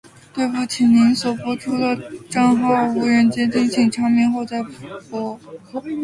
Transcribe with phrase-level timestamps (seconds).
[0.33, 1.95] 對不起，您所播出的
[2.33, 4.63] 號碼無人接聽，請查明後再
[5.11, 5.39] 撥。